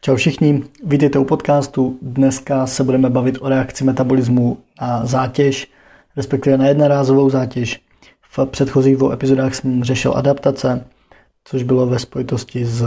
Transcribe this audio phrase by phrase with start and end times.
[0.00, 1.98] Čau všichni, vítejte u podcastu.
[2.02, 5.68] Dneska se budeme bavit o reakci metabolismu na zátěž,
[6.16, 7.80] respektive na jednorázovou zátěž.
[8.30, 10.84] V předchozích dvou epizodách jsem řešil adaptace,
[11.44, 12.84] což bylo ve spojitosti s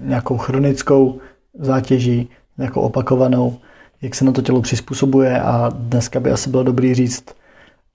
[0.00, 1.18] nějakou chronickou
[1.58, 3.58] zátěží, nějakou opakovanou,
[4.02, 7.24] jak se na to tělo přizpůsobuje a dneska by asi bylo dobrý říct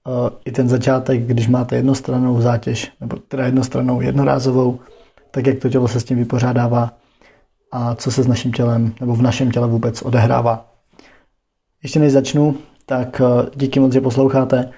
[0.06, 4.78] uh, i ten začátek, když máte jednostrannou zátěž, nebo teda jednostrannou jednorázovou,
[5.30, 6.92] tak jak to tělo se s tím vypořádává
[7.72, 10.72] a co se s naším tělem nebo v našem těle vůbec odehrává.
[11.82, 12.56] Ještě než začnu,
[12.86, 14.72] tak uh, díky moc, že posloucháte.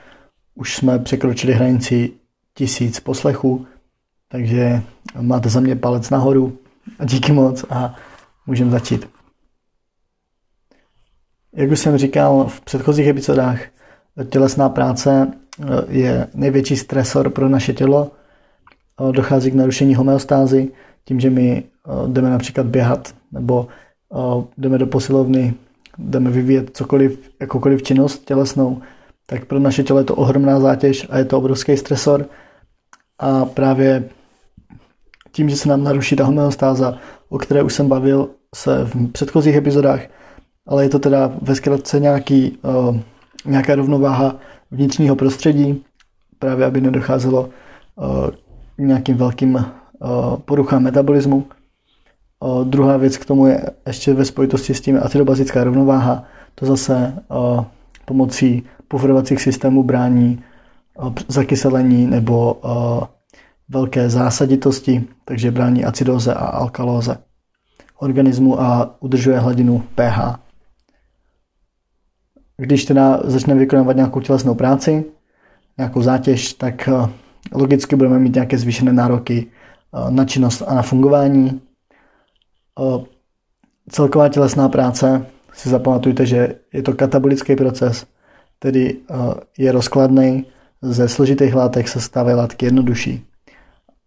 [0.55, 2.13] Už jsme překročili hranici
[2.55, 3.67] tisíc poslechů,
[4.29, 4.83] takže
[5.21, 6.59] máte za mě palec nahoru.
[7.05, 7.95] Díky moc a
[8.47, 9.09] můžeme začít.
[11.53, 13.61] Jak už jsem říkal v předchozích epizodách,
[14.31, 18.11] tělesná práce eh, je největší stresor pro naše tělo.
[19.01, 20.73] Eh, dochází k narušení homeostázy
[21.05, 21.70] tím, že my eh,
[22.07, 23.69] jdeme například běhat nebo
[24.59, 25.55] jdeme do posilovny,
[25.99, 28.81] jdeme vyvíjet cokoliv, jakoukoliv činnost tělesnou,
[29.27, 32.27] tak pro naše tělo je to ohromná zátěž a je to obrovský stresor.
[33.19, 34.09] A právě
[35.33, 39.57] tím, že se nám naruší ta homeostáza, o které už jsem bavil se v předchozích
[39.57, 40.01] epizodách,
[40.67, 42.97] ale je to teda ve zkratce nějaký, uh,
[43.45, 44.37] nějaká rovnováha
[44.71, 45.85] vnitřního prostředí,
[46.39, 47.49] právě aby nedocházelo
[48.77, 49.67] k nějakým velkým
[50.45, 51.47] poruchám metabolismu.
[52.41, 56.25] Uh, druhá věc k tomu je ještě ve spojitosti s tím acidobazická rovnováha.
[56.55, 57.65] To zase uh,
[58.05, 60.45] pomocí pufrovacích systémů brání
[60.99, 63.05] uh, zakyselení nebo uh,
[63.69, 67.17] velké zásaditosti, takže brání acidóze a alkalóze
[67.99, 70.39] organismu a udržuje hladinu pH.
[72.57, 75.05] Když teda začneme vykonávat nějakou tělesnou práci,
[75.79, 76.89] nějakou zátěž, tak
[77.53, 79.47] logicky budeme mít nějaké zvýšené nároky
[80.11, 81.61] na činnost a na fungování.
[83.91, 88.07] Celková tělesná práce, si zapamatujte, že je to katabolický proces,
[88.59, 88.97] tedy
[89.59, 90.47] je rozkladný,
[90.83, 93.27] ze složitých látek se stávají látky jednodušší.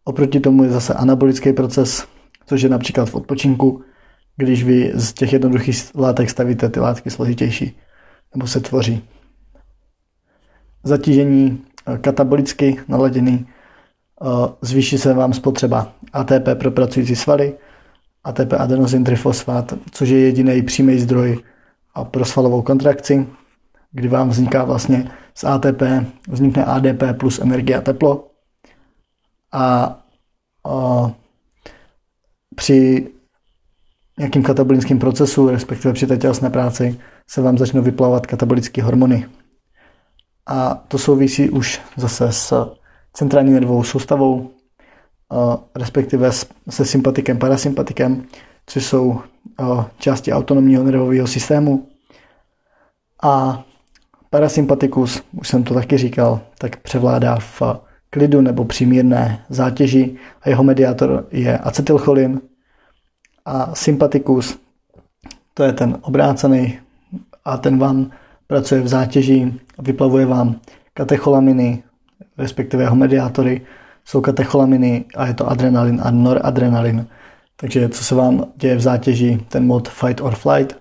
[0.03, 2.07] Oproti tomu je zase anabolický proces,
[2.45, 3.81] což je například v odpočinku,
[4.37, 7.77] když vy z těch jednoduchých látek stavíte ty látky složitější
[8.35, 9.03] nebo se tvoří.
[10.83, 11.61] Zatížení
[12.01, 13.47] katabolicky naladěný,
[14.61, 17.53] zvýší se vám spotřeba ATP pro pracující svaly,
[18.23, 21.43] ATP adenosin trifosfát, což je jediný přímý zdroj
[22.03, 23.27] pro svalovou kontrakci,
[23.91, 25.81] kdy vám vzniká vlastně z ATP
[26.27, 28.27] vznikne ADP plus energie a teplo.
[29.51, 29.99] A,
[30.65, 31.11] a
[32.55, 33.07] při
[34.17, 39.25] nějakým katabolickým procesu, respektive při té tělesné práci, se vám začnou vyplávat katabolické hormony.
[40.45, 42.71] A to souvisí už zase s
[43.13, 44.51] centrální nervovou soustavou,
[45.75, 46.31] respektive
[46.69, 48.23] se sympatikem, parasympatikem,
[48.65, 49.21] což jsou
[49.97, 51.87] části autonomního nervového systému.
[53.23, 53.63] A
[54.29, 57.61] parasympatikus, už jsem to taky říkal, tak převládá v
[58.09, 62.41] klidu nebo přímírné zátěži a jeho mediátor je acetylcholin
[63.45, 64.59] a sympatikus,
[65.53, 66.79] to je ten obrácený
[67.45, 68.11] a ten vám
[68.47, 70.55] pracuje v zátěži, vyplavuje vám
[70.93, 71.83] katecholaminy,
[72.37, 73.61] respektive jeho mediátory
[74.05, 77.07] jsou katecholaminy a je to adrenalin a noradrenalin.
[77.55, 80.77] Takže co se vám děje v zátěži, ten mod fight or flight,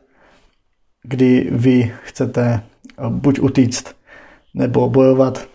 [1.03, 3.97] kdy vy chcete eh, buď utíct
[4.55, 5.49] nebo bojovat,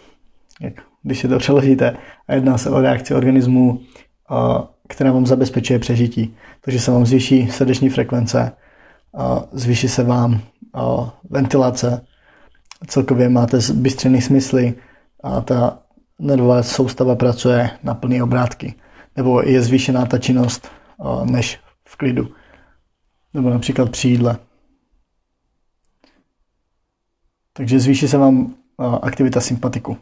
[0.62, 0.74] jak
[1.04, 1.98] když si to přeložíte,
[2.28, 6.36] a jedná se o reakci organismu, eh, která vám zabezpečuje přežití.
[6.62, 8.52] Takže se vám zvýší srdeční frekvence,
[9.52, 10.42] zvýší se vám
[11.30, 12.06] ventilace,
[12.88, 14.74] celkově máte bystřený smysly
[15.24, 15.80] a ta
[16.20, 18.76] nervová soustava pracuje na plné obrátky.
[19.16, 20.68] Nebo je zvýšená ta činnost
[21.24, 22.32] než v klidu.
[23.34, 24.38] Nebo například při jídle.
[27.54, 28.56] Takže zvýší se vám
[29.02, 29.98] aktivita sympatiku.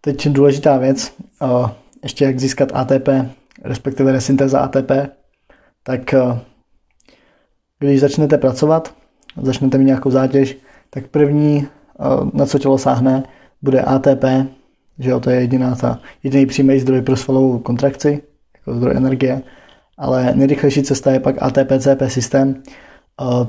[0.00, 1.14] Teď důležitá věc,
[2.02, 3.08] ještě jak získat ATP,
[3.62, 4.90] respektive resyntéza ATP,
[5.82, 6.14] tak
[7.78, 8.94] když začnete pracovat,
[9.42, 10.56] začnete mít nějakou zátěž,
[10.90, 11.66] tak první,
[12.32, 13.22] na co tělo sáhne,
[13.62, 14.24] bude ATP,
[14.98, 18.22] že jo, to je jediná ta, jediný přímý zdroj pro svalovou kontrakci,
[18.54, 19.42] jako zdroj energie,
[19.98, 22.62] ale nejrychlejší cesta je pak ATP-CP systém,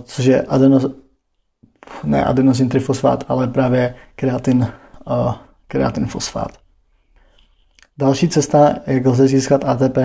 [0.04, 0.86] což je adenos,
[2.04, 4.68] ne adenosin trifosfát, ale právě kreatin,
[5.68, 6.52] kreatin fosfát.
[7.98, 9.98] Další cesta, jak lze získat ATP,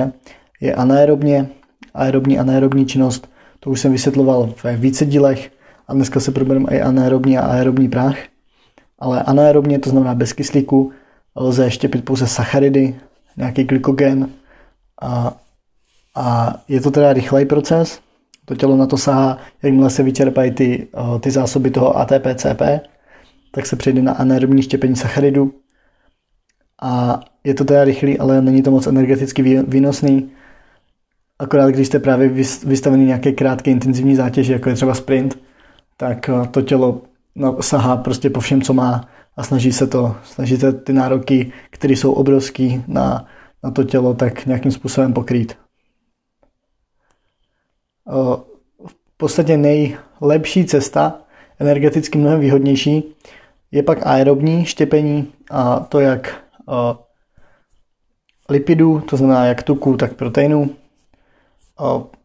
[0.60, 1.48] je anaerobně,
[1.94, 3.30] aerobní anaerobní činnost.
[3.60, 5.50] To už jsem vysvětloval ve více dílech
[5.88, 8.16] a dneska se probereme i anaerobní a aerobní prach.
[8.98, 10.92] Ale anaerobně, to znamená bez kyslíku,
[11.36, 13.00] lze štěpit pouze sacharidy,
[13.36, 14.30] nějaký glykogen
[15.02, 15.36] a,
[16.14, 18.00] a je to teda rychlej proces,
[18.44, 20.88] To tělo na to sahá, jakmile se vyčerpají ty,
[21.20, 22.62] ty zásoby toho ATP, CP,
[23.50, 25.54] tak se přejde na anaerobní štěpení sacharidu.
[26.82, 30.30] A je to teda rychlý, ale není to moc energeticky výnosný.
[31.38, 32.28] Akorát když jste právě
[32.64, 35.38] vystavený nějaké krátké intenzivní zátěži, jako je třeba sprint,
[35.96, 37.02] tak to tělo
[37.34, 41.52] no, sahá prostě po všem, co má a snaží se to, snaží se ty nároky,
[41.70, 43.26] které jsou obrovský na,
[43.62, 45.58] na to tělo, tak nějakým způsobem pokrýt.
[48.86, 51.20] V podstatě nejlepší cesta,
[51.58, 53.04] energeticky mnohem výhodnější,
[53.70, 56.44] je pak aerobní štěpení a to jak
[58.48, 60.70] lipidů, to znamená jak tuku, tak proteinů.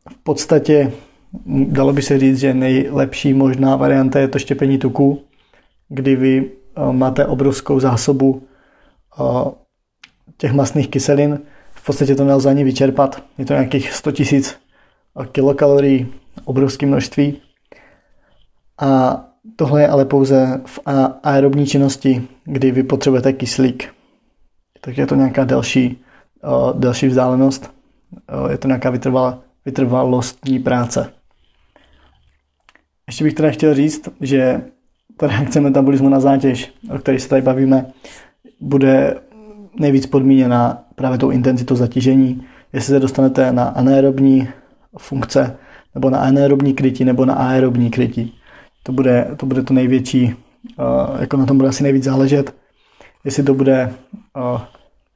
[0.10, 0.92] V podstatě
[1.46, 5.22] dalo by se říct, že nejlepší možná varianta je to štěpení tuku,
[5.90, 6.52] kdy vy
[6.92, 8.48] máte obrovskou zásobu
[10.38, 11.40] těch masných kyselin.
[11.74, 13.24] V podstatě to nelze ani vyčerpat.
[13.38, 16.14] Je to nějakých 100 000 kilokalorií,
[16.46, 17.42] obrovské množství.
[18.82, 19.22] A
[19.56, 20.80] tohle je ale pouze v
[21.24, 23.94] aerobní činnosti, kdy vy potřebujete kyslík.
[24.82, 26.04] Takže je to nějaká delší,
[26.74, 27.74] delší vzdálenost.
[28.50, 28.94] Je to nějaká
[29.66, 31.14] vytrvalostní práce.
[33.08, 34.62] Ještě bych teda chtěl říct, že
[35.18, 37.86] ta reakce metabolismu na zátěž, o které se tady bavíme,
[38.60, 39.16] bude
[39.80, 42.44] nejvíc podmíněna právě tou intenzitou zatížení.
[42.74, 44.48] Jestli se dostanete na anaerobní
[44.98, 45.58] funkce,
[45.96, 48.34] nebo na anaerobní krytí, nebo na aerobní krytí.
[48.84, 50.36] To bude to, bude to největší,
[50.80, 52.56] uh, jako na tom bude asi nejvíc záležet.
[53.24, 53.94] Jestli to bude
[54.54, 54.62] uh,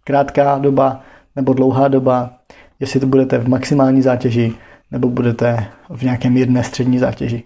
[0.04, 1.02] krátká doba
[1.36, 2.34] nebo dlouhá doba,
[2.80, 4.54] jestli to budete v maximální zátěži,
[4.92, 7.44] nebo budete v nějakém jedné střední zátěži.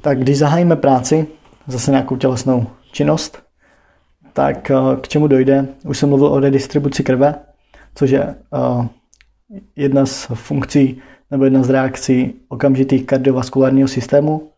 [0.00, 1.26] Tak když zahájíme práci,
[1.66, 3.42] zase nějakou tělesnou činnost,
[4.32, 5.66] tak eh, k čemu dojde?
[5.84, 7.34] Už jsem mluvil o redistribuci krve,
[7.94, 8.88] což je eh,
[9.76, 14.50] jedna z funkcí nebo jedna z reakcí okamžitých kardiovaskulárního systému,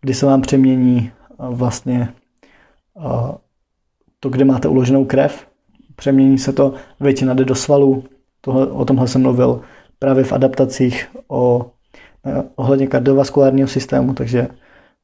[0.00, 2.08] kdy se vám přemění eh, vlastně
[4.20, 5.46] to, kde máte uloženou krev,
[5.96, 8.04] přemění se to, většina jde do svalů,
[8.40, 9.60] tohle, o tomhle jsem mluvil
[9.98, 11.70] právě v adaptacích o
[12.56, 14.48] ohledně kardiovaskulárního systému, takže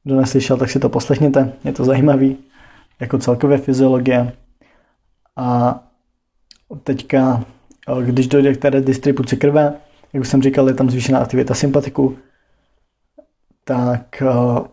[0.03, 2.37] kdo neslyšel, tak si to poslechněte, je to zajímavý,
[2.99, 4.33] jako celkově fyziologie.
[5.35, 5.79] A
[6.83, 7.43] teďka,
[7.87, 9.73] eh, když dojde k té distribuci krve,
[10.13, 12.17] jak už jsem říkal, je tam zvýšená aktivita sympatiku,
[13.63, 14.67] tak eh,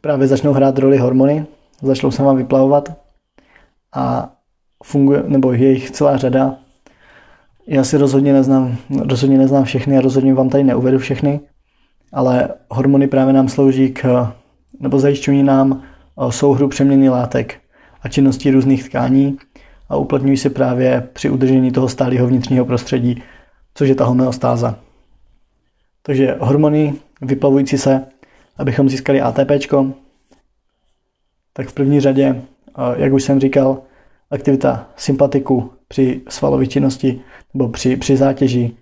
[0.00, 1.46] právě začnou hrát roli hormony,
[1.82, 2.92] začnou se vám vyplavovat
[3.92, 4.32] a
[4.84, 6.61] funguje, nebo je jich celá řada
[7.66, 11.40] já si rozhodně neznám, rozhodně neznám všechny a rozhodně vám tady neuvedu všechny,
[12.12, 14.32] ale hormony právě nám slouží k,
[14.80, 17.60] nebo zajišťují nám eh, souhru přeměny látek
[18.02, 19.36] a činnosti různých tkání
[19.88, 23.22] a uplatňují se právě při udržení toho stálého vnitřního prostředí,
[23.74, 24.78] což je ta homeostáza.
[26.02, 28.04] Takže hormony vyplavující se,
[28.56, 29.50] abychom získali ATP,
[31.52, 33.82] tak v první řadě, eh, jak už jsem říkal,
[34.32, 37.20] aktivita sympatiku při svalové činnosti
[37.54, 38.76] nebo při, při zátěži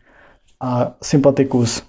[0.60, 1.82] a sympatikus,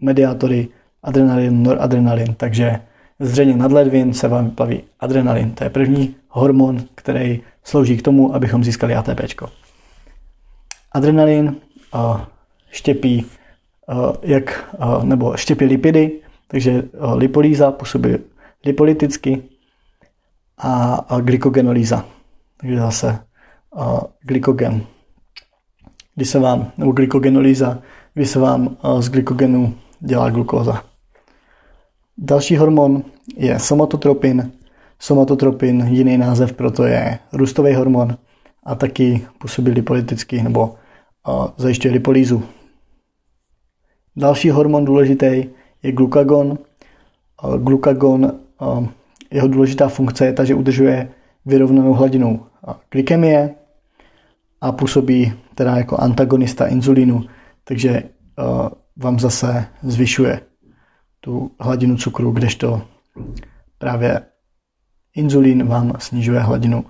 [0.00, 0.68] mediátory,
[1.02, 2.34] adrenalin, noradrenalin.
[2.34, 2.80] Takže
[3.18, 5.50] zřejmě nad ledvin se vám vyplaví adrenalin.
[5.50, 9.20] To je první hormon, který slouží k tomu, abychom získali ATP.
[10.92, 11.56] Adrenalin
[12.70, 13.26] štěpí
[14.22, 16.82] jak, nebo štěpí lipidy, takže
[17.14, 18.14] lipolíza působí
[18.66, 19.42] lipolyticky
[20.58, 22.04] a, a glykogenolíza.
[22.62, 23.18] Takže zase
[23.76, 24.86] uh, glykogen
[26.14, 27.78] kdy se vám, nebo glykogenolýza,
[28.14, 30.84] kdy se vám z glykogenu dělá glukóza.
[32.18, 33.02] Další hormon
[33.36, 34.52] je somatotropin.
[34.98, 38.16] Somatotropin, jiný název proto je růstový hormon
[38.64, 40.74] a taky působí lipolyticky nebo
[41.56, 42.42] zajišťuje lipolízu.
[44.16, 45.44] Další hormon důležitý
[45.82, 46.58] je glukagon.
[47.58, 48.32] Glukagon,
[49.30, 51.08] jeho důležitá funkce je ta, že udržuje
[51.46, 52.46] vyrovnanou hladinu
[52.90, 53.54] glykemie
[54.60, 57.24] a působí teda jako antagonista inzulínu,
[57.64, 60.40] takže uh, vám zase zvyšuje
[61.20, 62.82] tu hladinu cukru, kdežto
[63.78, 64.20] právě
[65.14, 66.84] inzulín vám snižuje hladinu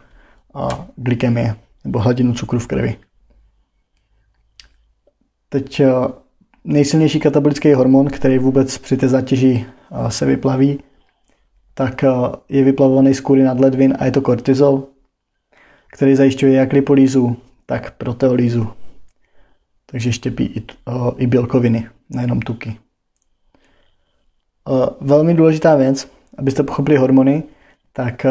[0.97, 2.97] glykemie nebo hladinu cukru v krvi.
[5.49, 6.07] Teď uh,
[6.65, 10.81] nejsilnější katabolický hormon, který vůbec při té zátěži uh, se vyplaví,
[11.75, 12.05] tak
[12.49, 14.92] je vyplavovaný z kůry nadledvin a je to kortizol,
[15.93, 18.69] který zajišťuje jak lipolízu, tak proteolízu.
[19.87, 20.63] Takže štěpí i,
[21.17, 22.77] i bílkoviny, nejenom tuky.
[25.01, 26.09] Velmi důležitá věc,
[26.39, 27.43] abyste pochopili hormony,
[27.93, 28.27] tak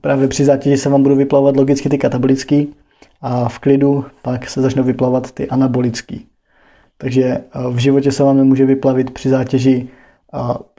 [0.00, 2.74] právě při zátěži se vám budou vyplavovat logicky ty katabolický
[3.20, 6.26] a v klidu pak se začnou vyplavat ty anabolický.
[6.98, 9.88] Takže v životě se vám nemůže vyplavit při zátěži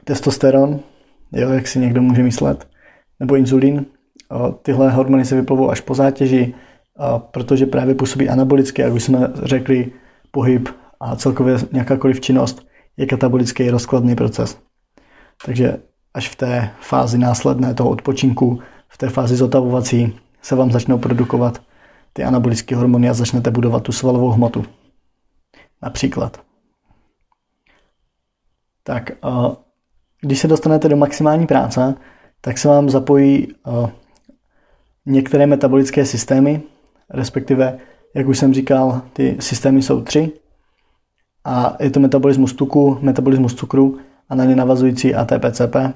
[0.04, 0.80] testosteron,
[1.32, 2.68] jo, jak si někdo může myslet,
[3.20, 3.86] nebo inzulín.
[4.62, 6.54] Tyhle hormony se vyplovou až po zátěži,
[7.18, 9.92] protože právě působí anabolicky, jak už jsme řekli,
[10.30, 10.68] pohyb
[11.00, 12.66] a celkově nějakákoliv činnost
[12.96, 14.58] je katabolický rozkladný proces.
[15.46, 15.76] Takže
[16.14, 21.62] až v té fázi následné toho odpočinku, v té fázi zotavovací, se vám začnou produkovat
[22.12, 24.64] ty anabolické hormony a začnete budovat tu svalovou hmotu.
[25.82, 26.40] Například.
[28.82, 29.10] Tak,
[30.20, 31.94] když se dostanete do maximální práce,
[32.40, 33.48] tak se vám zapojí
[35.06, 36.62] některé metabolické systémy,
[37.10, 37.78] respektive,
[38.14, 40.32] jak už jsem říkal, ty systémy jsou tři.
[41.44, 45.92] A je to metabolismus tuku, metabolismus cukru a na ně navazující ATP-CP.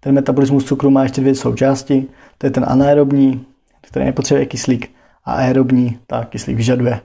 [0.00, 2.06] Ten metabolismus cukru má ještě dvě součásti.
[2.38, 3.46] To je ten anaerobní,
[3.80, 4.90] který nepotřebuje kyslík,
[5.24, 7.00] a aerobní, tak kyslík vyžaduje.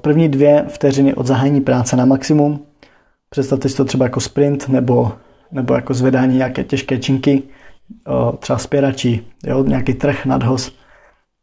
[0.00, 2.66] První dvě vteřiny od zahájení práce na maximum.
[3.30, 5.12] Představte si to třeba jako sprint nebo,
[5.52, 7.42] nebo jako zvedání nějaké těžké činky,
[8.38, 10.72] třeba spěračí, jo, nějaký trh nadhoz,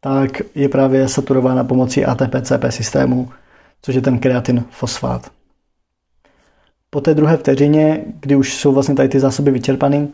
[0.00, 3.28] tak je právě saturována pomocí ATP-CP systému,
[3.82, 5.30] což je ten kreatin fosfát.
[6.90, 10.08] Po té druhé vteřině, kdy už jsou vlastně tady ty zásoby vyčerpané,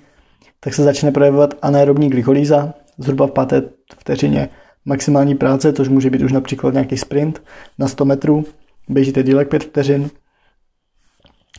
[0.60, 3.62] tak se začne projevovat anaerobní glykolýza, zhruba v páté
[3.98, 4.48] vteřině
[4.84, 7.42] maximální práce, což může být už například nějaký sprint
[7.78, 8.44] na 100 metrů,
[8.88, 10.10] běžíte dílek 5 vteřin,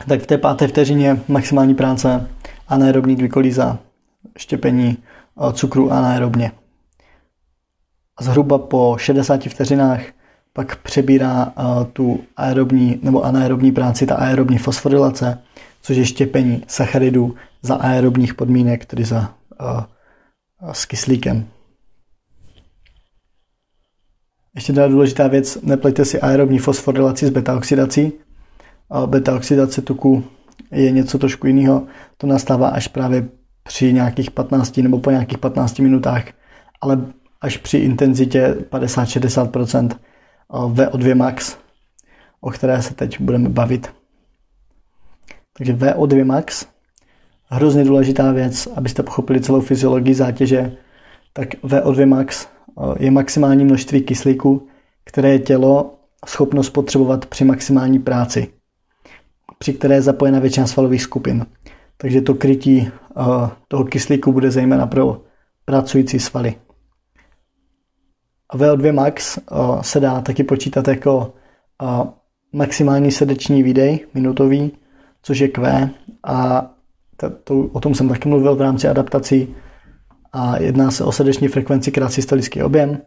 [0.08, 2.28] tak v té páté vteřině maximální práce
[2.68, 3.80] anaerobní glykolýza,
[4.38, 6.52] štěpení eh, cukru anaerobně.
[8.22, 10.02] Zhruba po 60 vteřinách
[10.58, 15.40] pak přebírá uh, tu aerobní nebo anaerobní práci ta aerobní fosforilace,
[15.82, 19.84] což je štěpení sacharidů za aerobních podmínek, tedy za, uh,
[20.72, 21.48] s kyslíkem.
[24.56, 28.12] Ještě jedna důležitá věc, neplejte si aerobní fosforilaci s beta-oxidací.
[29.06, 30.24] Beta-oxidace tuku
[30.72, 31.88] je něco trošku jiného.
[32.18, 33.30] To nastává až právě
[33.68, 36.24] při nějakých 15 nebo po nějakých 15 minutách,
[36.82, 37.02] ale
[37.42, 39.90] až při intenzitě 50-60%
[40.50, 41.58] VO2 max,
[42.42, 43.94] o které se teď budeme bavit.
[45.54, 46.66] Takže VO2 max,
[47.50, 50.78] hrozně důležitá věc, abyste pochopili celou fyziologii zátěže,
[51.34, 52.48] tak VO2 max
[53.00, 54.68] je maximální množství kyslíku,
[55.04, 55.94] které je tělo
[56.26, 58.48] schopno spotřebovat při maximální práci,
[59.60, 61.46] při které je zapojena většina svalových skupin.
[61.98, 62.92] Takže to krytí
[63.68, 65.22] toho kyslíku bude zejména pro
[65.66, 66.56] pracující svaly.
[68.54, 69.40] VO2 max
[69.82, 71.34] se dá taky počítat jako
[72.54, 74.72] maximální srdeční výdej minutový,
[75.22, 75.90] což je Q
[76.24, 76.70] a
[77.18, 79.56] to, to, o tom jsem taky mluvil v rámci adaptací
[80.34, 83.02] a jedná se o srdeční frekvenci krát systolický objem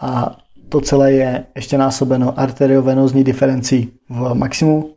[0.00, 0.36] a
[0.68, 4.94] to celé je ještě násobeno arteriovenozní diferencí v maximu.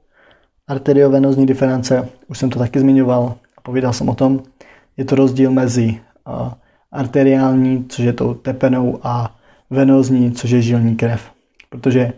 [0.71, 4.43] Arteriovenozní diference, už jsem to taky zmiňoval a povídal jsem o tom,
[4.97, 5.99] je to rozdíl mezi
[6.91, 9.35] arteriální, což je tou tepenou, a
[9.69, 11.31] venozní, což je žilní krev.
[11.69, 12.13] Protože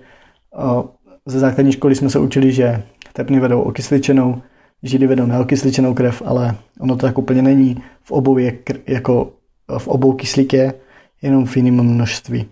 [1.26, 2.84] ze základní školy jsme se učili, že
[3.14, 4.42] tepny vedou okysličenou,
[4.84, 7.84] žily vedou neokysličenou krev, ale ono to tak úplně není.
[8.04, 8.58] V obou je
[8.88, 9.32] jako
[9.78, 10.74] v obou kyslík je
[11.22, 12.46] jenom v jiném množství.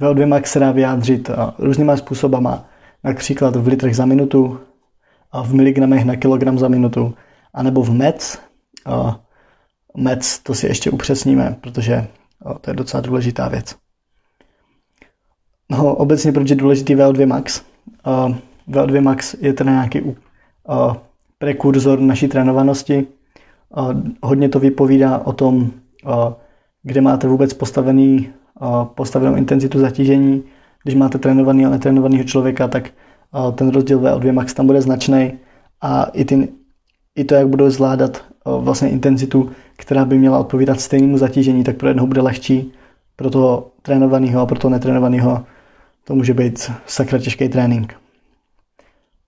[0.00, 2.68] VO2 max se dá vyjádřit různýma způsobama,
[3.08, 4.60] například v litrech za minutu,
[5.32, 7.14] a v miligramech na kilogram za minutu,
[7.54, 8.38] anebo v MEC.
[9.96, 12.06] MEC to si ještě upřesníme, protože
[12.60, 13.76] to je docela důležitá věc.
[15.70, 17.62] No, obecně proč je důležitý VO2 max?
[18.68, 20.00] VO2 max je teda nějaký
[21.38, 23.06] prekurzor naší trénovanosti.
[24.22, 25.70] Hodně to vypovídá o tom,
[26.82, 28.32] kde máte vůbec postavený,
[28.94, 30.42] postavenou intenzitu zatížení.
[30.82, 32.90] Když máte trénovaný a netrénovaného člověka, tak
[33.54, 35.32] ten rozdíl VO2 max tam bude značný
[35.80, 36.48] a i, ty,
[37.16, 41.88] i to, jak budou zvládat vlastně intenzitu, která by měla odpovídat stejnému zatížení, tak pro
[41.88, 42.72] jednoho bude lehčí,
[43.16, 45.44] pro toho trénovaného a pro toho netrénovaného
[46.04, 47.94] to může být sakra těžký trénink.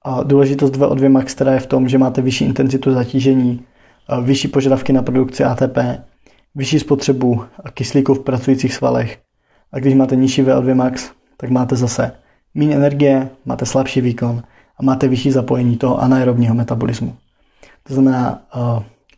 [0.02, 3.64] A důležitost VO2 max teda je v tom, že máte vyšší intenzitu zatížení,
[4.23, 5.78] vyšší požadavky na produkci ATP,
[6.54, 9.19] vyšší spotřebu kyslíku v pracujících svalech.
[9.73, 12.12] A když máte nižší VO2 max, tak máte zase
[12.54, 14.42] méně energie, máte slabší výkon
[14.78, 17.16] a máte vyšší zapojení toho anaerobního metabolismu.
[17.82, 18.42] To znamená,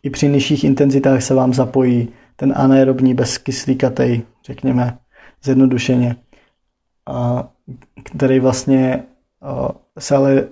[0.03, 4.97] i při nižších intenzitách se vám zapojí ten anaerobní bezkyslíkatej, řekněme
[5.43, 6.15] zjednodušeně,
[8.03, 9.03] který vlastně
[9.99, 10.43] se ale,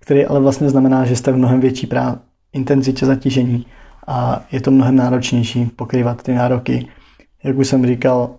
[0.00, 2.18] který ale vlastně znamená, že jste v mnohem větší prá-
[2.52, 3.66] intenzitě zatížení
[4.06, 6.88] a je to mnohem náročnější pokrývat ty nároky.
[7.44, 8.30] Jak už jsem říkal,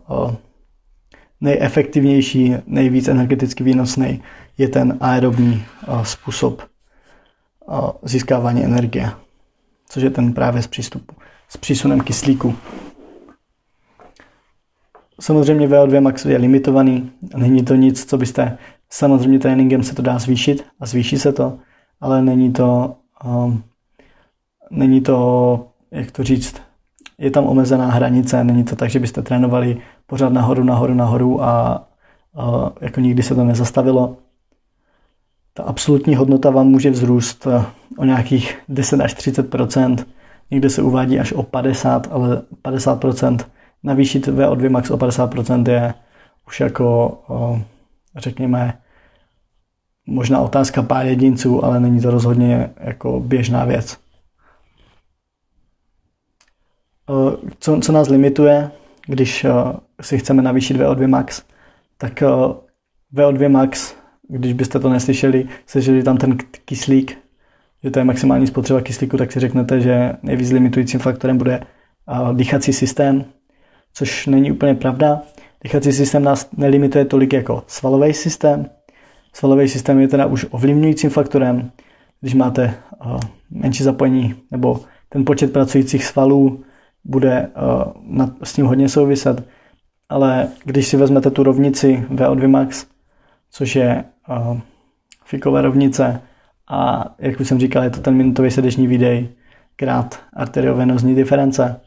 [1.41, 4.22] nejefektivnější, nejvíc energeticky výnosný
[4.58, 5.63] je ten aerobní
[6.03, 6.62] způsob
[8.03, 9.12] získávání energie,
[9.89, 11.15] což je ten právě z přístupu,
[11.50, 12.55] s přísunem kyslíku.
[15.19, 18.58] Samozřejmě VO2 max je limitovaný, není to nic, co byste,
[18.89, 21.60] samozřejmě tréninkem se to dá zvýšit a zvýší se to,
[22.01, 23.63] ale není to, um,
[24.72, 26.62] není to, jak to říct,
[27.17, 31.88] je tam omezená hranice, není to tak, že byste trénovali pořád nahoru, nahoru, nahoru a,
[32.36, 34.18] a jako nikdy se to nezastavilo.
[35.54, 37.66] Ta absolutní hodnota vám může vzrůst eh,
[37.98, 40.06] o nějakých 10 až 30%
[40.51, 43.06] někde se uvádí až o 50, ale 50
[43.84, 45.94] navýšit VO2 max o 50% je
[46.48, 47.63] už jako, eh,
[48.16, 48.78] řekněme,
[50.06, 53.98] možná otázka pár jedinců, ale není to rozhodně jako běžná věc.
[57.10, 58.72] Eh, co, co nás limituje,
[59.06, 59.46] když
[60.01, 61.41] si chceme navýšit VO2 max,
[61.98, 62.27] tak eh,
[63.13, 63.96] VO2 max,
[64.27, 67.18] když byste to neslyšeli, slyšeli tam ten kyslík,
[67.84, 71.63] že to je maximální spotřeba kyslíku, tak si řeknete, že nejvíc limitujícím faktorem bude
[72.34, 73.25] dýchací systém,
[73.94, 75.22] což není úplně pravda.
[75.63, 78.70] Dýchací systém nás nelimituje tolik jako svalový systém.
[79.34, 81.72] Svalový systém je teda už ovlivňujícím faktorem,
[82.22, 82.74] když máte
[83.51, 84.79] menší zapojení nebo
[85.10, 86.63] ten počet pracujících svalů
[87.03, 87.50] bude
[88.44, 89.44] s tím hodně souviset.
[90.10, 92.86] Ale když si vezmete tu rovnici VO2 max,
[93.51, 94.60] což je uh,
[95.25, 96.22] fikové rovnice
[96.68, 99.30] a jak už jsem říkal, je to ten minutový srdeční výdej
[99.75, 101.82] krát arteriovenozní diference,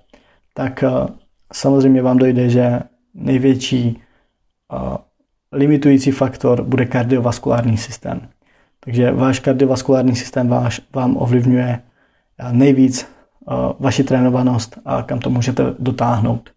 [0.54, 1.06] tak uh,
[1.52, 2.80] samozřejmě vám dojde, že
[3.14, 4.02] největší
[4.72, 4.96] uh,
[5.52, 8.28] limitující faktor bude kardiovaskulární systém.
[8.80, 11.80] Takže váš kardiovaskulární systém váš, vám ovlivňuje
[12.52, 13.08] nejvíc
[13.78, 16.50] vaši trénovanost a kam to můžete dotáhnout.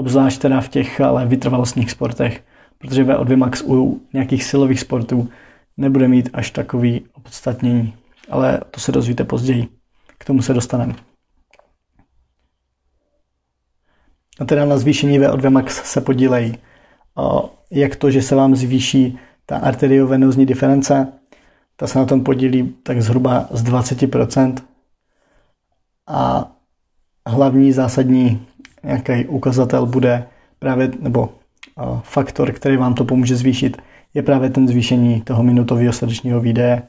[0.00, 2.44] Obzvlášť teda v těch ale vytrvalostních sportech,
[2.78, 5.28] protože VO2 max u nějakých silových sportů
[5.76, 7.94] nebude mít až takový opodstatnění,
[8.30, 9.68] ale to se dozvíte později.
[10.18, 10.94] K tomu se dostaneme.
[14.40, 16.54] A teda na zvýšení VO2 max se podílejí
[17.70, 21.12] jak to, že se vám zvýší ta arteriovenozní diference,
[21.76, 24.54] ta se na tom podílí tak zhruba z 20%,
[26.06, 26.52] a
[27.26, 28.46] hlavní zásadní
[28.82, 30.26] nějaký ukazatel bude
[30.58, 31.28] právě, nebo
[32.02, 33.82] faktor, který vám to pomůže zvýšit,
[34.14, 36.82] je právě ten zvýšení toho minutového srdečního výdeje,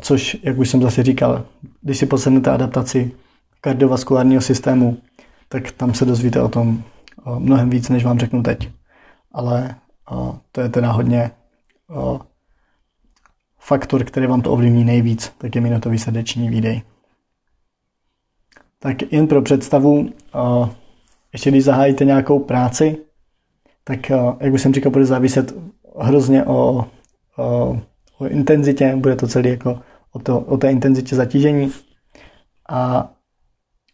[0.00, 1.44] což, jak už jsem zase říkal,
[1.82, 3.12] když si poslednete adaptaci
[3.60, 4.98] kardiovaskulárního systému,
[5.48, 6.82] tak tam se dozvíte o tom
[7.38, 8.70] mnohem víc, než vám řeknu teď.
[9.32, 9.74] Ale
[10.52, 11.30] to je teda hodně
[13.58, 16.82] faktor, který vám to ovlivní nejvíc, tak je minutový srdeční výdej.
[18.78, 20.10] Tak jen pro představu,
[21.32, 22.96] ještě když zahájíte nějakou práci,
[23.84, 25.54] tak jak už jsem říkal, bude záviset
[26.00, 26.84] hrozně o,
[27.36, 27.78] o,
[28.18, 29.80] o intenzitě, bude to celý jako
[30.12, 31.72] o, to, o té intenzitě zatížení.
[32.68, 33.10] A,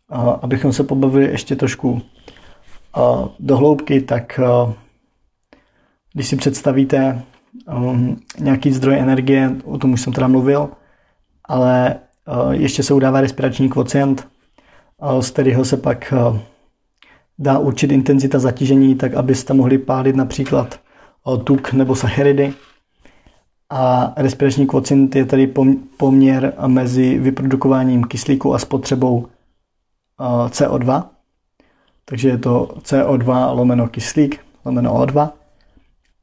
[0.09, 2.03] a abychom se pobavili ještě trošku
[2.95, 4.75] a, do hloubky, tak a,
[6.13, 7.23] když si představíte
[7.77, 10.69] um, nějaký zdroj energie, o tom už jsem teda mluvil,
[11.45, 11.99] ale
[12.45, 14.29] uh, ještě se udává respirační kvocient,
[15.21, 16.41] z kterého se pak eh,
[17.39, 22.53] dá určit intenzita zatížení, tak abyste mohli pálit například eh, tuk nebo sacharidy.
[23.71, 25.55] A respirační kvocient je tedy
[25.97, 31.05] poměr mezi vyprodukováním kyslíku a spotřebou eh, CO2.
[32.05, 35.31] Takže je to CO2 lomeno kyslík, lomeno O2.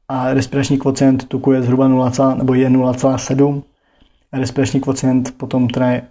[0.08, 3.62] A respirační kvocient tuku je zhruba 0, nebo je 0,7.
[4.32, 6.02] Respirační kvocient potom tedy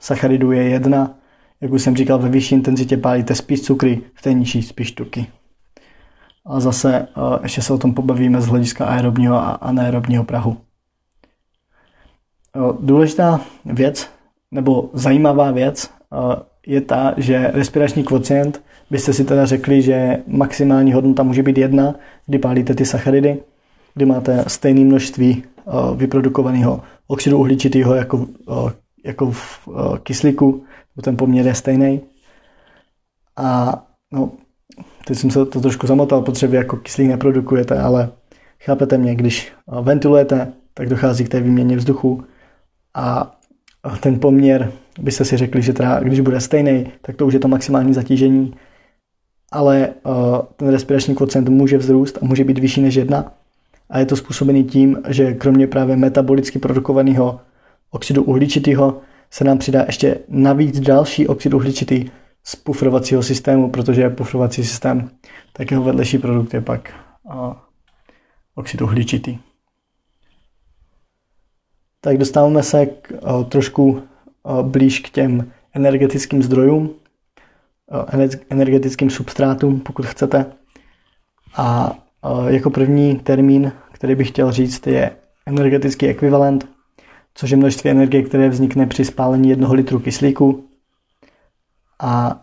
[0.00, 1.14] sacharidu je 1
[1.60, 5.26] jak už jsem říkal, ve vyšší intenzitě pálíte spíš cukry, v té nižší spíš tuky.
[6.46, 10.56] A zase eh, ještě se o tom pobavíme z hlediska aerobního a anaerobního prahu.
[12.56, 14.10] Eh, důležitá věc,
[14.50, 16.16] nebo zajímavá věc, eh,
[16.66, 21.94] je ta, že respirační kvocient, byste si teda řekli, že maximální hodnota může být jedna,
[22.26, 23.38] kdy pálíte ty sacharidy,
[23.94, 25.42] kdy máte stejné množství
[25.96, 28.26] vyprodukovaného oxidu uhličitého jako,
[29.04, 29.68] jako v
[30.02, 30.64] kyslíku,
[31.02, 32.00] ten poměr je stejný.
[33.36, 33.78] A
[34.12, 34.32] no,
[35.06, 38.10] teď jsem se to trošku zamotal, protože vy jako kyslík neprodukujete, ale
[38.60, 39.52] chápete mě, když
[39.82, 42.24] ventilujete, tak dochází k té výměně vzduchu
[42.94, 43.36] a
[44.00, 47.48] ten poměr, byste si řekli, že teda, když bude stejný, tak to už je to
[47.48, 48.54] maximální zatížení,
[49.52, 49.88] ale
[50.56, 53.32] ten respirační kvocent může vzrůst a může být vyšší než jedna.
[53.90, 57.40] A je to způsobený tím, že kromě právě metabolicky produkovaného
[57.90, 62.10] oxidu uhličitého se nám přidá ještě navíc další oxid uhličitý
[62.44, 65.10] z pufrovacího systému, protože pufrovací systém,
[65.52, 66.92] tak jeho vedlejší produkt je pak
[68.54, 69.38] oxid uhličitý.
[72.00, 73.12] Tak dostáváme se k,
[73.48, 74.02] trošku
[74.62, 76.94] blíž k těm energetickým zdrojům,
[78.50, 80.46] energetickým substrátům, pokud chcete.
[81.56, 81.96] A
[82.46, 86.73] jako první termín, který bych chtěl říct, je energetický ekvivalent,
[87.34, 90.64] což je množství energie, které vznikne při spálení jednoho litru kyslíku.
[92.02, 92.40] A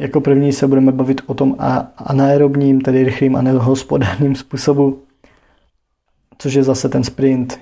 [0.00, 1.56] jako první se budeme bavit o tom
[1.96, 5.02] anaerobním, tedy rychlým a nehospodárným způsobu,
[6.38, 7.60] což je zase ten sprint,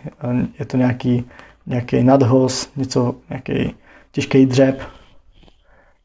[0.59, 1.25] je to nějaký,
[1.66, 3.75] nějaký nadhoz, něco, nějaký
[4.12, 4.83] těžký dřep,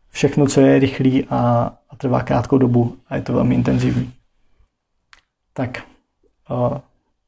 [0.10, 4.14] všechno, co je rychlý a, a trvá krátkou dobu a je to velmi intenzivní.
[5.54, 5.84] Tak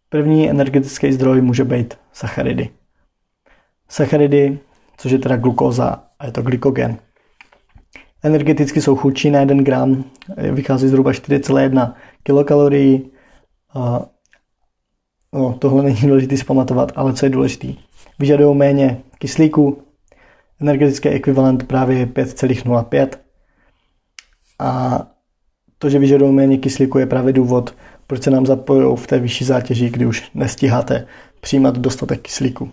[0.10, 2.70] první energetický zdroj může být sacharidy.
[3.90, 4.60] Sacharidy,
[4.98, 6.98] což je teda glukóza a je to glykogen.
[8.24, 10.04] Energeticky jsou chudší na 1 gram,
[10.52, 13.12] vychází zhruba 4,1 kilokalorií.
[15.34, 17.68] No, tohle není důležité zpamatovat, ale co je důležité?
[18.20, 19.84] Vyžadují méně kyslíku,
[20.62, 23.08] energetický ekvivalent právě je 5,05
[24.60, 25.02] a
[25.78, 27.76] to, že vyžadují méně kyslíku je právě důvod,
[28.08, 31.08] proč se nám zapojují v té vyšší zátěži, kdy už nestíháte
[31.42, 32.72] přijímat dostatek kyslíku.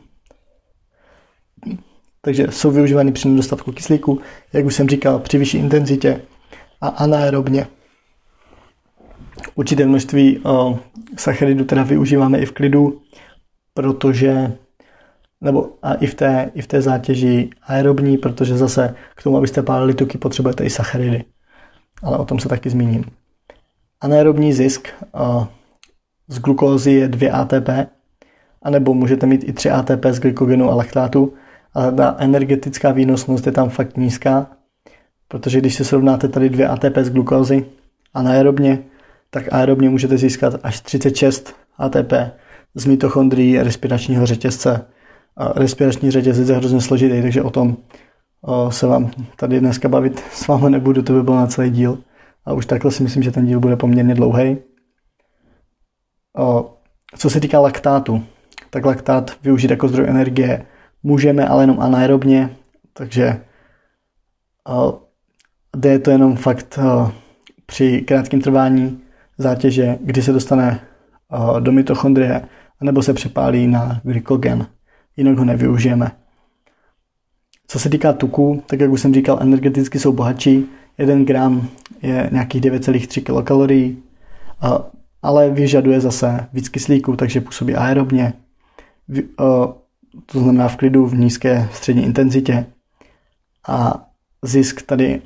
[2.21, 4.21] Takže jsou využívány při nedostatku kyslíku,
[4.53, 6.21] jak už jsem říkal, při vyšší intenzitě
[6.81, 7.67] a anaerobně.
[9.55, 10.79] Určité množství o,
[11.17, 13.01] sacharidů teda využíváme i v klidu,
[13.75, 14.53] protože
[15.41, 19.63] nebo a i v té, i v té zátěži aerobní, protože zase k tomu, abyste
[19.63, 21.25] pálili tuky, potřebujete i sacharidy.
[22.03, 23.05] Ale o tom se taky zmíním.
[24.01, 25.49] Anaerobní zisk o,
[26.29, 27.69] z glukózy je 2 ATP,
[28.63, 31.35] anebo můžete mít i 3 ATP z glykogenu a laktátu,
[31.75, 34.47] ale ta energetická výnosnost je tam fakt nízká,
[35.29, 37.67] protože když se srovnáte tady 2 ATP z glukózy
[38.15, 38.79] anaerobně,
[39.31, 42.13] tak aerobně můžete získat až 36 ATP
[42.75, 44.87] z mitochondrií respiračního řetězce.
[45.37, 47.77] A respirační řetězec je hrozně složitý, takže o tom
[48.69, 51.99] se vám tady dneska bavit s vámi nebudu, to by byl na celý díl.
[52.45, 54.57] A už takhle si myslím, že ten díl bude poměrně dlouhý.
[57.17, 58.23] Co se týká laktátu,
[58.71, 60.67] tak laktát využít jako zdroj energie
[61.07, 62.51] můžeme, ale jenom anaerobně,
[62.93, 63.41] takže
[65.77, 66.79] jde to jenom fakt
[67.67, 69.01] při krátkém trvání
[69.39, 70.81] zátěže, kdy se dostane
[71.61, 72.43] do mitochondrie,
[72.81, 74.67] nebo se přepálí na glykogen.
[75.17, 76.11] Jinak ho nevyužijeme.
[77.67, 80.67] Co se týká tuku, tak jak už jsem říkal, energeticky jsou bohatší.
[80.99, 81.69] 1 gram
[82.03, 84.03] je nějakých 9,3 kilokalorií,
[85.23, 88.33] ale vyžaduje zase víc kyslíku, takže působí aerobně.
[90.27, 92.67] To znamená v klidu v nízké střední intenzitě.
[93.69, 94.07] A
[94.43, 95.23] zisk tady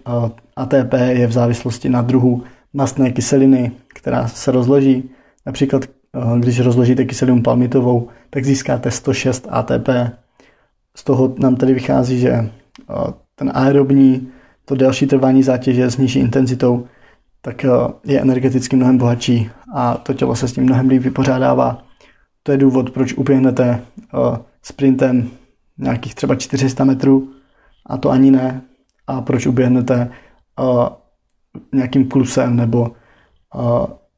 [0.56, 5.10] ATP je v závislosti na druhu mastné kyseliny, která se rozloží.
[5.46, 5.84] Například,
[6.38, 9.88] když rozložíte kyselinu palmitovou, tak získáte 106 ATP.
[10.96, 12.50] Z toho nám tady vychází, že
[13.34, 14.28] ten aerobní,
[14.64, 16.86] to delší trvání zátěže s nižší intenzitou,
[17.42, 17.66] tak
[18.04, 21.82] je energeticky mnohem bohatší a to tělo se s tím mnohem líp vypořádává.
[22.42, 23.80] To je důvod, proč uběhnete
[24.62, 25.30] sprintem
[25.78, 27.32] nějakých třeba 400 metrů
[27.86, 28.62] a to ani ne.
[29.06, 30.10] A proč uběhnete
[31.74, 32.92] nějakým klusem nebo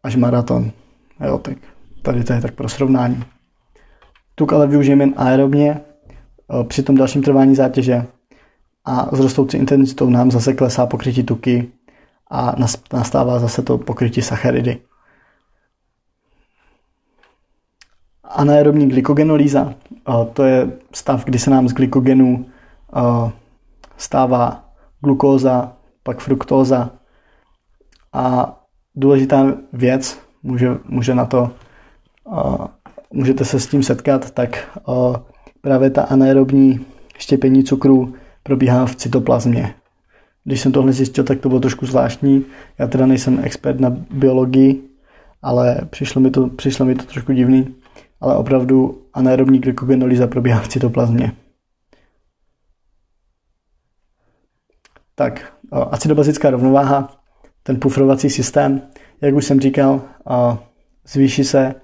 [0.03, 0.71] až maraton.
[1.27, 1.57] Jo, tak
[2.03, 3.25] tady to je tak pro srovnání.
[4.35, 5.81] Tuk ale využijeme jen aerobně
[6.69, 8.07] při tom dalším trvání zátěže
[8.85, 11.73] a s rostoucí intenzitou nám zase klesá pokrytí tuky
[12.31, 12.55] a
[12.93, 14.81] nastává zase to pokrytí sacharidy.
[18.35, 19.75] Anaerobní glykogenolýza,
[20.33, 22.47] to je stav, kdy se nám z glykogenu
[23.97, 24.65] stává
[25.01, 26.91] glukóza, pak fruktóza
[28.13, 28.57] a
[28.95, 31.51] důležitá věc, může, může na to,
[33.13, 34.79] můžete se s tím setkat, tak
[35.61, 36.81] právě ta anaerobní
[37.19, 39.75] štěpení cukru probíhá v cytoplazmě.
[40.45, 42.45] Když jsem tohle zjistil, tak to bylo trošku zvláštní.
[42.79, 44.89] Já teda nejsem expert na biologii,
[45.43, 47.75] ale přišlo mi to, přišlo mi to trošku divný.
[48.23, 51.33] Ale opravdu anaerobní glykogenolýza probíhá v cytoplazmě.
[55.15, 57.17] Tak, acidobazická rovnováha,
[57.63, 58.83] ten pufrovací systém,
[59.21, 60.01] jak už jsem říkal,
[61.07, 61.75] zvýší se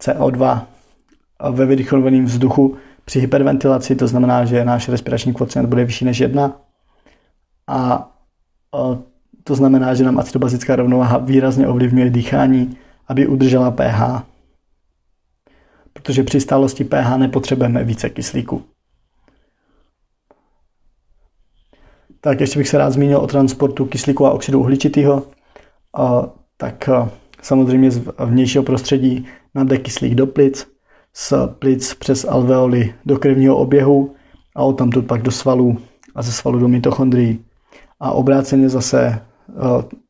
[0.00, 0.66] CO2
[1.50, 6.60] ve vydychovaném vzduchu při hyperventilaci, to znamená, že náš respirační kvocient bude vyšší než jedna.
[7.66, 8.10] A
[9.44, 14.24] to znamená, že nám acidobazická rovnováha výrazně ovlivňuje dýchání, aby udržela pH.
[15.94, 18.62] Protože při stálosti pH nepotřebujeme více kyslíku.
[22.20, 25.26] Tak ještě bych se rád zmínil o transportu kyslíku a oxidu uhličitého.
[26.56, 26.88] Tak
[27.42, 30.68] samozřejmě z vnějšího prostředí na kyslík do plic,
[31.14, 34.14] z plic přes alveoly do krevního oběhu
[34.56, 35.78] a odtamtud pak do svalů
[36.14, 37.44] a ze svalu do mitochondrií.
[38.00, 39.22] A obráceně zase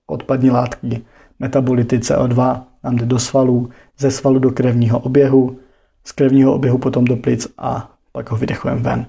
[0.07, 1.05] odpadní látky,
[1.39, 5.59] metabolity CO2 nám jde do svalů, ze svalu do krevního oběhu,
[6.07, 9.07] z krevního oběhu potom do plic a pak ho vydechujeme ven.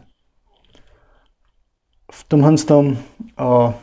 [2.12, 2.98] V tomhle tom,
[3.40, 3.74] o,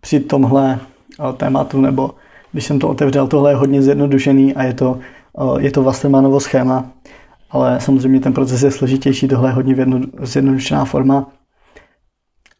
[0.00, 0.80] při tomhle
[1.18, 2.14] o, tématu, nebo
[2.52, 4.98] když jsem to otevřel, tohle je hodně zjednodušený a je to,
[5.32, 6.90] o, je to Wassermanovo schéma,
[7.50, 9.76] ale samozřejmě ten proces je složitější, tohle je hodně
[10.22, 11.26] zjednodušená forma.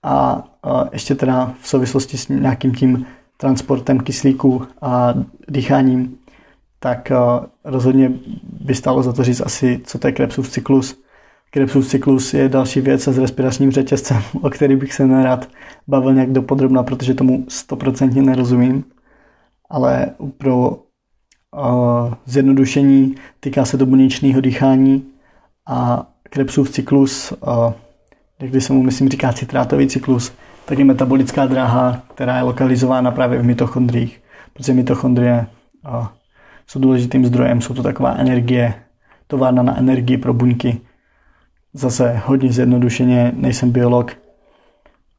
[0.02, 0.44] A
[0.92, 5.14] ještě teda v souvislosti s nějakým tím transportem kyslíku a
[5.48, 6.18] dýcháním,
[6.82, 7.16] tak eh,
[7.64, 8.12] rozhodně
[8.60, 11.02] by stalo za to říct asi, co to je Krebsův cyklus.
[11.50, 15.48] Krebsův cyklus je další věc s respiračním řetězcem, o který bych se nerad
[15.88, 18.84] bavil nějak dopodrobna, protože tomu stoprocentně nerozumím.
[19.70, 20.06] Ale
[20.38, 25.04] pro uh, zjednodušení týká se to buněčného dýchání
[25.66, 27.72] a Krebsův cyklus, uh,
[28.38, 30.32] když se mu myslím říká citrátový cyklus,
[30.64, 35.46] tak je metabolická dráha, která je lokalizována právě v mitochondriích, protože mitochondrie
[36.72, 38.74] jsou důležitým zdrojem, jsou to taková energie,
[39.26, 40.80] továrna na energii pro buňky.
[41.74, 44.12] Zase hodně zjednodušeně, nejsem biolog,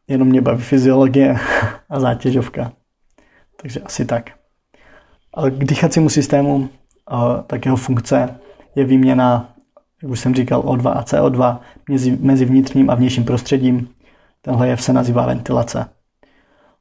[0.07, 1.35] jenom mě baví fyziologie
[1.89, 2.71] a zátěžovka.
[3.61, 4.29] Takže asi tak.
[5.33, 6.69] Ale k dýchacímu systému,
[7.47, 8.35] tak jeho funkce
[8.75, 9.53] je výměna,
[10.03, 11.59] jak už jsem říkal, O2 a CO2
[12.19, 13.89] mezi vnitřním a vnějším prostředím.
[14.41, 15.85] Tenhle jev se nazývá ventilace.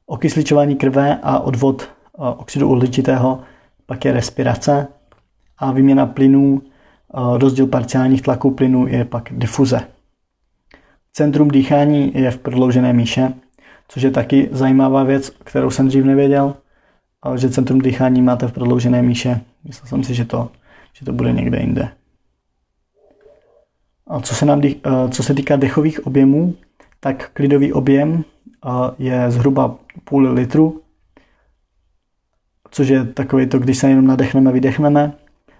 [0.05, 3.41] Okysličování krve a odvod oxidu uhličitého
[3.85, 4.87] pak je respirace
[5.57, 9.81] a výměna plynů, eh, rozdíl parciálních tlaků plynů je pak difuze.
[11.13, 13.33] Centrum dýchání je v prodloužené míše,
[13.87, 16.55] což je taky zajímavá věc, kterou jsem dřív nevěděl,
[17.35, 19.41] že centrum dýchání máte v prodloužené míše.
[19.63, 20.49] Myslel jsem si, že to,
[20.93, 21.89] že to bude někde jinde.
[24.07, 26.55] A co se, nám, eh, co se týká dechových objemů,
[26.99, 28.69] tak klidový objem eh,
[28.99, 30.81] je zhruba půl litru
[32.73, 35.13] což je takový to, když se jenom nadechneme, vydechneme.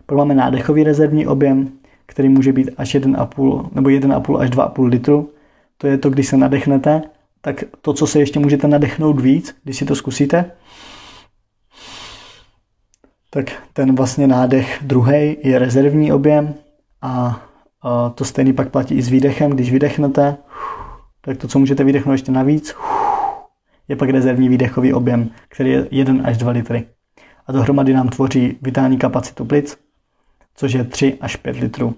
[0.06, 1.72] Pak máme nádechový rezervní objem,
[2.06, 5.30] který může být až 1,5 nebo 1,5 až 2,5 litru.
[5.78, 7.02] To je to, když se nadechnete,
[7.42, 10.52] tak to, co se ještě můžete nadechnout víc, když si to zkusíte,
[13.30, 16.54] tak ten vlastně nádech druhý je rezervní objem
[17.02, 17.42] a
[18.16, 19.52] to stejný pak platí i s výdechem.
[19.52, 20.38] Když vydechnete,
[21.22, 22.76] tak to, co můžete vydechnout ještě navíc,
[23.88, 26.86] je pak rezervní výdechový objem, který je 1 až 2 litry
[27.48, 29.78] a dohromady nám tvoří vitální kapacitu plic,
[30.56, 31.96] což je 3 až 5 litrů.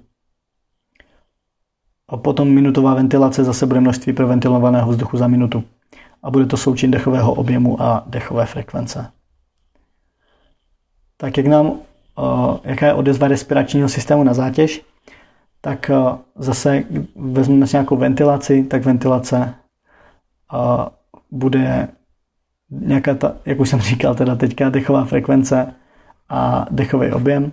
[2.09, 5.63] A potom minutová ventilace zase bude množství proventilovaného vzduchu za minutu.
[6.23, 9.11] A bude to součin dechového objemu a dechové frekvence.
[11.17, 11.79] Tak jak nám,
[12.63, 14.81] jaká je odezva respiračního systému na zátěž,
[15.61, 15.91] tak
[16.35, 16.83] zase
[17.15, 19.55] vezmeme si nějakou ventilaci, tak ventilace
[21.31, 21.87] bude
[22.69, 25.73] nějaká ta, jak už jsem říkal, teda teďka dechová frekvence
[26.29, 27.51] a dechový objem.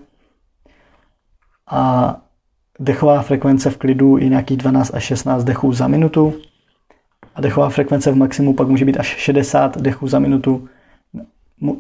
[1.71, 2.17] A
[2.81, 6.35] dechová frekvence v klidu je nějakých 12 až 16 dechů za minutu.
[7.35, 10.69] A dechová frekvence v maximu pak může být až 60 dechů za minutu,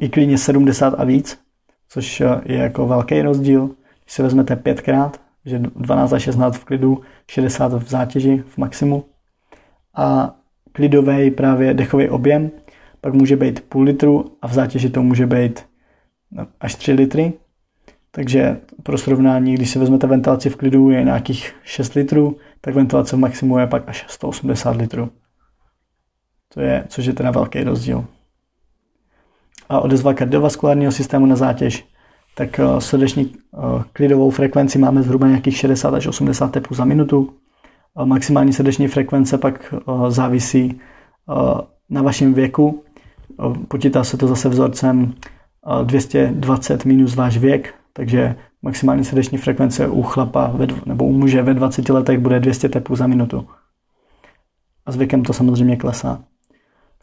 [0.01, 1.39] i klidně 70 a víc,
[1.89, 3.67] což je jako velký rozdíl.
[4.05, 9.05] Když si vezmete pětkrát, že 12 a 16 v klidu, 60 v zátěži v maximu.
[9.95, 10.35] A
[10.73, 12.51] klidový právě dechový objem
[13.03, 15.67] pak může být půl litru a v zátěži to může být
[16.61, 17.33] až 3 litry.
[18.11, 23.17] Takže pro srovnání, když si vezmete ventilaci v klidu je nějakých 6 litrů, tak ventilace
[23.17, 25.11] v maximu je pak až 180 litrů.
[26.55, 28.05] To je, což je teda velký rozdíl.
[29.69, 31.85] A odezva kardiovaskulárního systému na zátěž,
[32.35, 33.59] tak eh, srdeční eh,
[33.93, 37.35] klidovou frekvenci máme zhruba nějakých 60 až 80 tepů za minutu.
[38.05, 40.81] Maximální srdeční frekvence pak eh, závisí
[41.91, 42.85] na vašem věku
[43.69, 45.15] Počítá se to zase vzorcem
[45.83, 51.55] 220 minus váš věk, takže maximální srdeční frekvence u chlapa ve, nebo u muže ve
[51.55, 53.47] 20 letech bude 200 tepů za minutu.
[54.87, 56.25] A s věkem to samozřejmě klesá.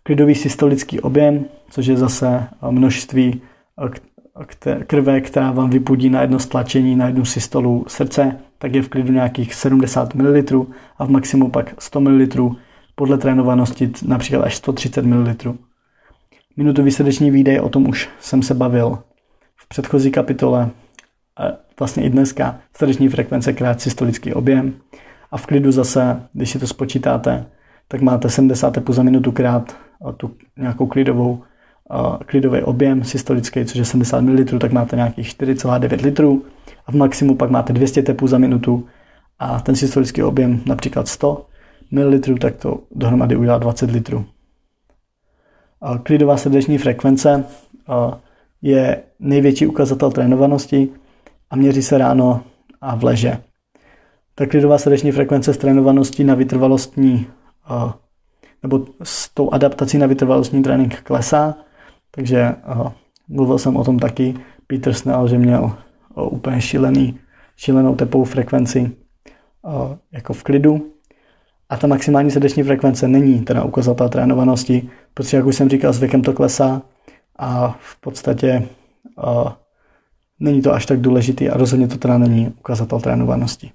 [0.04, 3.42] Klidový systolický objem, což je zase množství
[4.88, 9.14] krve, která vám vypudí na jedno stlačení, na jednu systolu srdce, tak je v klidu
[9.14, 10.66] nějakých 70 ml
[10.98, 12.56] a v maximu pak 100 ml,
[12.96, 15.36] podle trénovanosti například až 130 ml.
[16.58, 19.00] Minutový srdeční výdej, o tom už jsem se bavil
[19.56, 20.70] v předchozí kapitole,
[21.80, 24.74] vlastně i dneska, srdeční frekvence krát systolický objem.
[25.32, 27.46] A v klidu zase, když si to spočítáte,
[27.88, 29.78] tak máte 70 tepů za minutu krát
[30.18, 31.44] tu nějakou klidovou
[32.26, 36.46] klidový objem systolický, což je 70 ml, tak máte nějakých 4,9 litrů.
[36.86, 38.88] A v maximu pak máte 200 tepů za minutu.
[39.40, 41.46] A ten systolický objem například 100
[41.92, 44.26] ml, tak to dohromady udělá 20 litrů.
[46.04, 47.46] Klidová srdeční frekvence
[48.62, 50.90] je největší ukazatel trénovanosti
[51.50, 52.44] a měří se ráno
[52.82, 53.38] a v leže.
[54.36, 57.28] Ta klidová srdeční frekvence s trénovaností na vytrvalostní
[58.64, 61.56] nebo s tou adaptací na vytrvalostní trénink klesá,
[62.12, 62.56] takže
[63.28, 64.34] mluvil jsem o tom taky.
[64.68, 65.76] Peter Snell, že měl
[66.16, 67.20] úplně šílený,
[67.58, 68.92] šílenou tepovou frekvenci
[70.12, 70.92] jako v klidu.
[71.70, 76.00] A ta maximální srdeční frekvence není teda ukazatel trénovanosti, protože jak už jsem říkal, s
[76.00, 76.82] věkem to klesá
[77.40, 78.68] a v podstatě
[79.18, 79.52] uh,
[80.40, 83.72] není to až tak důležitý a rozhodně to teda není ukazatel trénovanosti.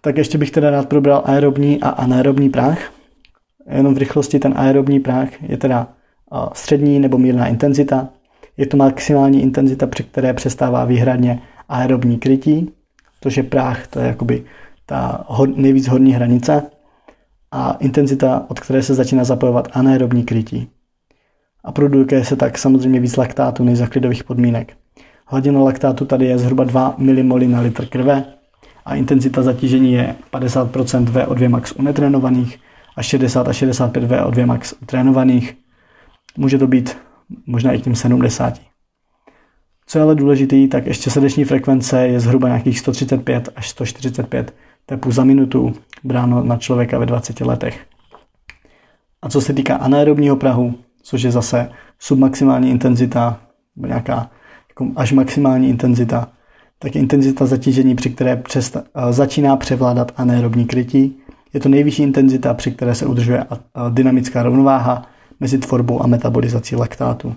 [0.00, 2.92] Tak ještě bych teda rád probral aerobní a anaerobní práh.
[3.70, 5.88] Jenom v rychlosti ten aerobní práh je teda
[6.32, 8.08] uh, střední nebo mírná intenzita.
[8.56, 12.72] Je to maximální intenzita, při které přestává výhradně aerobní krytí,
[13.20, 14.44] což je práh, to je jakoby
[14.86, 16.62] ta nejvíc horní hranice
[17.50, 20.68] a intenzita, od které se začíná zapojovat anaerobní krytí.
[21.64, 24.76] A produkuje se tak samozřejmě víc laktátu než za klidových podmínek.
[25.26, 28.24] Hladina laktátu tady je zhruba 2 mmol na litr krve
[28.84, 32.58] a intenzita zatížení je 50% VO2 max u netrénovaných
[32.96, 35.56] a 60 a 65 VO2 max u trénovaných.
[36.36, 36.96] Může to být
[37.46, 38.60] možná i k těm 70.
[39.86, 44.54] Co je ale důležitý, tak ještě srdeční frekvence je zhruba nějakých 135 až 145
[44.86, 47.86] tepů za minutu bráno na člověka ve 20 letech.
[49.22, 53.40] A co se týká anaerobního prahu, což je zase submaximální intenzita,
[53.76, 54.30] nějaká
[54.68, 56.28] jako až maximální intenzita,
[56.78, 61.16] tak intenzita zatížení, při které přesta- začíná převládat anaerobní krytí.
[61.54, 63.44] Je to nejvyšší intenzita, při které se udržuje
[63.90, 65.06] dynamická rovnováha
[65.40, 67.34] mezi tvorbou a metabolizací laktátu.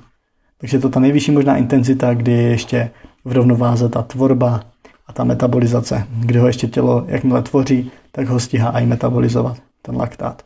[0.58, 2.92] Takže je to ta nejvyšší možná intenzita, kdy je ještě
[3.26, 4.62] v rovnováze ta tvorba
[5.10, 9.98] a ta metabolizace, kdy ho ještě tělo, jakmile tvoří, tak ho stíhá i metabolizovat, ten
[9.98, 10.46] laktát.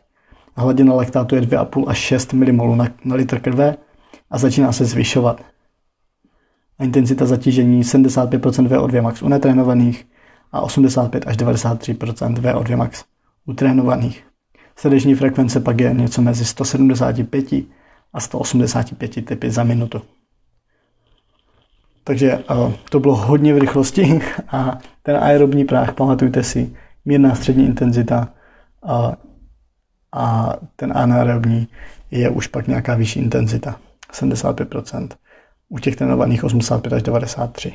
[0.56, 3.76] Hladina laktátu je 2,5 až 6 mmol na, na litr krve
[4.30, 5.40] a začíná se zvyšovat.
[6.78, 10.06] A intenzita zatížení 75% VO2 max u netrénovaných
[10.52, 13.04] a 85 až 93% VO2 max
[13.46, 14.24] u trénovaných.
[14.76, 17.52] Srdeční frekvence pak je něco mezi 175
[18.12, 20.02] a 185 typy za minutu.
[22.04, 22.38] Takže
[22.90, 28.28] to bylo hodně v rychlosti a ten aerobní práh, pamatujte si, mírná střední intenzita
[28.84, 29.14] uh,
[30.12, 31.68] a ten anaerobní
[32.10, 33.76] je už pak nějaká vyšší intenzita,
[34.12, 35.08] 75%.
[35.68, 37.74] U těch trénovaných 85 až 93.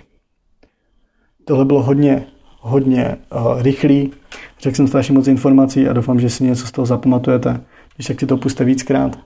[1.45, 2.25] Tohle bylo hodně,
[2.59, 4.11] hodně uh, rychlý.
[4.59, 7.61] Řekl jsem strašně moc informací a doufám, že si něco z toho zapamatujete,
[7.95, 9.19] když tak si to puste víckrát.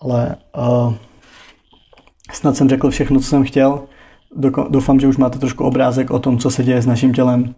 [0.00, 0.94] Ale uh,
[2.32, 3.88] snad jsem řekl všechno, co jsem chtěl.
[4.68, 7.54] Doufám, že už máte trošku obrázek o tom, co se děje s naším tělem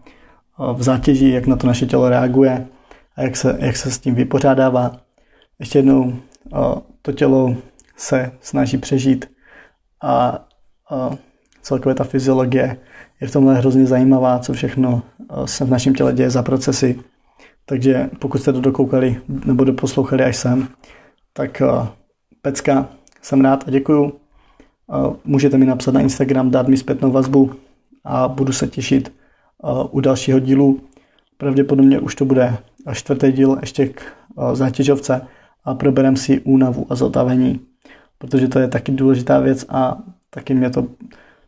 [0.74, 2.66] v zátěži, jak na to naše tělo reaguje
[3.16, 4.96] a jak se, jak se s tím vypořádává.
[5.58, 6.14] Ještě jednou,
[7.02, 7.56] to tělo
[7.96, 9.30] se snaží přežít
[10.02, 10.44] a,
[10.90, 11.10] a
[11.62, 12.76] celkově ta fyziologie
[13.20, 15.02] je v tomhle hrozně zajímavá, co všechno
[15.44, 17.00] se v našem těle děje za procesy.
[17.66, 20.68] Takže pokud jste to dokoukali nebo doposlouchali až sem,
[21.32, 21.62] tak
[22.42, 22.88] pecka,
[23.22, 24.21] jsem rád a děkuju.
[25.24, 27.50] Můžete mi napsat na Instagram, dát mi zpětnou vazbu
[28.04, 29.12] a budu se těšit
[29.90, 30.80] u dalšího dílu.
[31.36, 32.58] Pravděpodobně už to bude
[32.92, 34.02] čtvrtý díl ještě k
[34.52, 35.20] zátěžovce
[35.64, 37.60] a proberem si únavu a zotavení,
[38.18, 40.86] protože to je taky důležitá věc a taky mě to,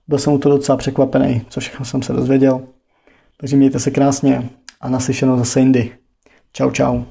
[0.09, 2.61] byl jsem u toho docela překvapený, co všechno jsem se dozvěděl.
[3.37, 4.49] Takže mějte se krásně
[4.81, 5.93] a naslyšenou zase jindy.
[6.53, 7.03] Čau, čau.